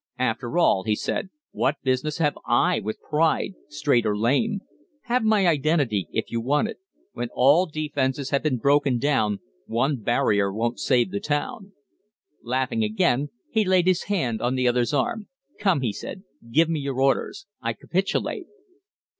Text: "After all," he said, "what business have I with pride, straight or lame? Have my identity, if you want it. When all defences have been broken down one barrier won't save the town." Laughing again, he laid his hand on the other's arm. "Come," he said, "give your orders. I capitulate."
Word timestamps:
"After 0.17 0.57
all," 0.57 0.83
he 0.85 0.95
said, 0.95 1.29
"what 1.51 1.77
business 1.83 2.17
have 2.17 2.35
I 2.47 2.79
with 2.79 2.99
pride, 3.07 3.53
straight 3.69 4.03
or 4.03 4.17
lame? 4.17 4.61
Have 5.03 5.23
my 5.23 5.45
identity, 5.45 6.07
if 6.11 6.31
you 6.31 6.41
want 6.41 6.69
it. 6.69 6.77
When 7.13 7.29
all 7.33 7.67
defences 7.67 8.31
have 8.31 8.41
been 8.41 8.57
broken 8.57 8.97
down 8.97 9.41
one 9.67 9.97
barrier 9.97 10.51
won't 10.51 10.79
save 10.79 11.11
the 11.11 11.19
town." 11.19 11.73
Laughing 12.41 12.83
again, 12.83 13.29
he 13.51 13.63
laid 13.63 13.85
his 13.85 14.05
hand 14.05 14.41
on 14.41 14.55
the 14.55 14.67
other's 14.67 14.91
arm. 14.91 15.27
"Come," 15.59 15.81
he 15.81 15.93
said, 15.93 16.23
"give 16.49 16.67
your 16.71 16.99
orders. 16.99 17.45
I 17.61 17.73
capitulate." 17.73 18.47